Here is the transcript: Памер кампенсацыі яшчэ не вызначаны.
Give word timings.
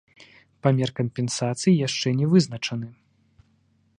Памер 0.67 0.89
кампенсацыі 0.99 1.75
яшчэ 1.87 2.07
не 2.21 2.31
вызначаны. 2.33 2.87